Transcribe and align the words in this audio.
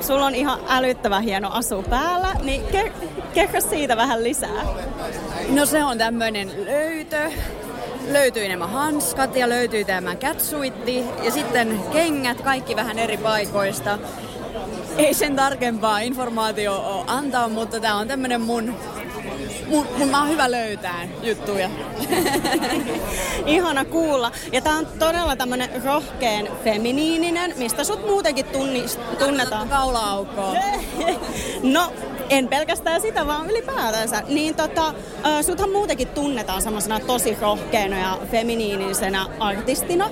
sulla 0.00 0.26
on 0.26 0.34
ihan 0.34 0.60
älyttävän 0.68 1.22
hieno 1.22 1.50
asu 1.52 1.82
päällä, 1.82 2.34
niin 2.42 2.62
ke- 2.62 2.92
kerro 3.34 3.60
siitä 3.60 3.96
vähän 3.96 4.24
lisää. 4.24 4.62
No 5.48 5.66
se 5.66 5.84
on 5.84 5.98
tämmöinen 5.98 6.64
löytö. 6.64 7.30
Löytyy 8.08 8.48
nämä 8.48 8.66
hanskat 8.66 9.36
ja 9.36 9.48
löytyy 9.48 9.84
tämä 9.84 10.16
catsuitti 10.16 11.04
ja 11.22 11.30
sitten 11.30 11.80
kengät, 11.92 12.40
kaikki 12.40 12.76
vähän 12.76 12.98
eri 12.98 13.16
paikoista. 13.16 13.98
Ei 14.98 15.14
sen 15.14 15.36
tarkempaa 15.36 15.98
informaatio 15.98 17.04
antaa, 17.06 17.48
mutta 17.48 17.80
tämä 17.80 17.96
on 17.96 18.08
tämmöinen 18.08 18.40
mun, 18.40 18.74
mun, 19.68 19.86
mun 19.98 20.08
mä 20.08 20.20
oon 20.20 20.28
hyvä 20.28 20.50
löytää 20.50 21.08
juttuja. 21.22 21.70
Ihana 23.46 23.84
kuulla. 23.84 24.32
Ja 24.52 24.60
tää 24.60 24.74
on 24.74 24.86
todella 24.98 25.36
tämmönen 25.36 25.82
rohkeen 25.84 26.48
feminiininen, 26.64 27.54
mistä 27.56 27.84
sut 27.84 28.06
muutenkin 28.06 28.46
tunnist, 28.46 29.00
tunnetaan. 29.18 29.68
Kaula-aukkoa. 29.68 30.54
No, 31.62 31.92
en 32.30 32.48
pelkästään 32.48 33.00
sitä, 33.00 33.26
vaan 33.26 33.50
ylipäätänsä. 33.50 34.22
Niin 34.28 34.54
tota, 34.54 34.94
suthan 35.46 35.70
muutenkin 35.70 36.08
tunnetaan 36.08 36.62
semmoisena 36.62 37.00
tosi 37.00 37.36
rohkeana 37.40 37.98
ja 37.98 38.18
feminiinisenä 38.30 39.26
artistina. 39.40 40.10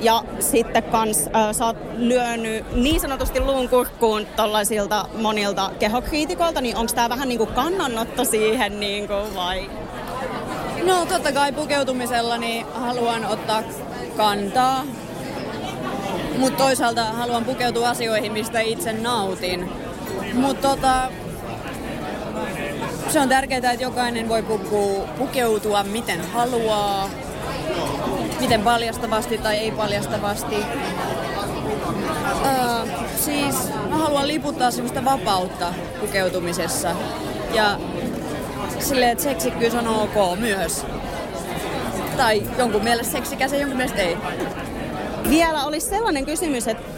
Ja 0.00 0.24
sitten 0.40 0.82
kans 0.82 1.26
ö, 1.26 1.52
sä 1.52 1.66
oot 1.66 1.76
lyönyt 1.96 2.72
niin 2.74 3.00
sanotusti 3.00 3.40
luun 3.40 3.68
kurkkuun 3.68 4.26
tollaisilta 4.36 5.08
monilta 5.18 5.70
kehokriitikoilta, 5.78 6.60
niin 6.60 6.76
onko 6.76 6.92
tää 6.94 7.08
vähän 7.08 7.28
niinku 7.28 7.46
kannanotto 7.46 8.24
siihen 8.24 8.80
niinku 8.80 9.14
vai? 9.34 9.70
No 10.84 11.06
totta 11.06 11.32
kai 11.32 11.52
pukeutumisella 11.52 12.36
niin 12.38 12.66
haluan 12.74 13.24
ottaa 13.24 13.62
kantaa, 14.16 14.84
mutta 16.38 16.64
toisaalta 16.64 17.04
haluan 17.04 17.44
pukeutua 17.44 17.88
asioihin, 17.88 18.32
mistä 18.32 18.60
itse 18.60 18.92
nautin. 18.92 19.70
Mutta 20.34 20.68
tota, 20.68 21.08
se 23.10 23.20
on 23.20 23.28
tärkeää, 23.28 23.72
että 23.72 23.84
jokainen 23.84 24.28
voi 24.28 24.44
pukeutua 25.18 25.82
miten 25.82 26.20
haluaa, 26.32 27.10
miten 28.40 28.62
paljastavasti 28.62 29.38
tai 29.38 29.56
ei 29.56 29.70
paljastavasti. 29.70 30.56
Öö, 32.44 32.96
siis 33.16 33.54
mä 33.90 33.96
haluan 33.96 34.28
liputtaa 34.28 34.70
semmoista 34.70 35.04
vapautta 35.04 35.74
pukeutumisessa 36.00 36.96
ja 37.54 37.78
silleen, 38.78 39.10
että 39.10 39.24
seksikkyys 39.24 39.74
on 39.74 39.88
ok 39.88 40.38
myös. 40.38 40.86
Tai 42.16 42.42
jonkun 42.58 42.84
mielestä 42.84 43.12
seksikäs 43.12 43.52
ja 43.52 43.58
jonkun 43.58 43.76
mielestä 43.76 44.02
ei. 44.02 44.16
Vielä 45.28 45.64
olisi 45.64 45.88
sellainen 45.88 46.26
kysymys, 46.26 46.68
että 46.68 46.82
äh, 46.86 46.97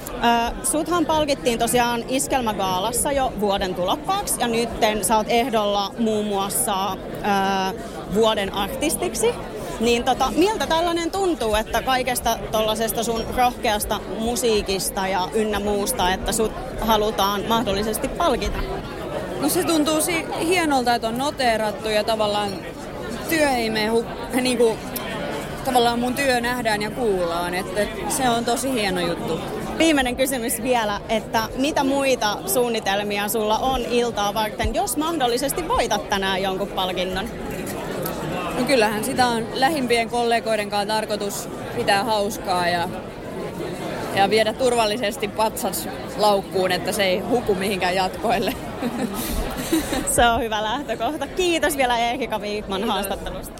suthan 0.63 1.07
palkittiin 1.07 1.59
tosiaan 1.59 2.05
Iskelmägaalassa 2.09 3.13
jo 3.13 3.33
vuoden 3.41 3.75
tulokkaaksi 3.75 4.41
ja 4.41 4.49
nyt 4.49 4.69
sä 5.03 5.17
oot 5.17 5.27
ehdolla 5.31 5.95
muun 5.99 6.27
muassa 6.27 6.93
äh, 6.93 7.75
vuoden 8.15 8.55
artistiksi. 8.55 9.35
Niin 9.81 10.05
tota, 10.05 10.33
miltä 10.37 10.67
tällainen 10.67 11.11
tuntuu, 11.11 11.55
että 11.55 11.83
kaikesta 11.83 12.39
tollasesta 12.53 13.03
sun 13.05 13.25
rohkeasta 13.37 14.01
musiikista 14.19 15.09
ja 15.09 15.29
ynnä 15.35 15.61
muusta, 15.61 16.13
että 16.13 16.33
sut 16.33 16.53
halutaan 16.81 17.43
mahdollisesti 17.49 18.09
palkita? 18.09 18.59
No 19.41 19.49
se 19.49 19.65
tuntuu 19.65 20.01
si- 20.01 20.27
hienolta, 20.45 20.95
että 20.95 21.09
on 21.09 21.19
noteerattu 21.19 21.89
ja 21.89 22.05
tavallaan 22.05 22.51
työ 23.29 23.51
ei 23.51 23.71
mene 23.71 23.93
hu- 23.93 24.41
niin 24.41 24.59
kuin, 24.59 24.79
tavallaan 25.65 25.99
mun 25.99 26.15
työ 26.15 26.41
nähdään 26.41 26.83
ja 26.83 26.91
kuullaan, 26.91 27.55
että 27.55 27.81
se 28.09 28.29
on 28.29 28.45
tosi 28.45 28.73
hieno 28.73 29.01
juttu. 29.01 29.41
Viimeinen 29.79 30.17
kysymys 30.17 30.63
vielä, 30.63 31.01
että 31.09 31.43
mitä 31.57 31.85
muita 31.85 32.37
suunnitelmia 32.47 33.29
sulla 33.29 33.59
on 33.59 33.81
iltaa 33.81 34.35
varten, 34.35 34.75
jos 34.75 34.97
mahdollisesti 34.97 35.69
voitat 35.69 36.09
tänään 36.09 36.43
jonkun 36.43 36.69
palkinnon? 36.69 37.29
No 38.59 38.67
kyllähän 38.67 39.05
sitä 39.05 39.27
on 39.27 39.47
lähimpien 39.55 40.11
kollegoiden 40.11 40.71
kanssa 40.71 40.95
tarkoitus 40.95 41.49
pitää 41.77 42.05
hauskaa 42.05 42.69
ja, 42.69 42.89
ja 44.15 44.31
viedä 44.31 44.53
turvallisesti 44.53 45.29
patsas 45.29 45.89
laukkuun, 46.17 46.73
että 46.73 46.93
se 46.93 47.05
ei 47.05 47.19
huku 47.19 47.55
mihinkään 47.55 47.95
jatkoille. 47.95 48.55
Se 50.07 50.27
on 50.27 50.41
hyvä 50.41 50.63
lähtökohta. 50.63 51.27
Kiitos 51.27 51.77
vielä 51.77 51.99
Erika 51.99 52.41
Viikman 52.41 52.85
haastattelusta. 52.85 53.60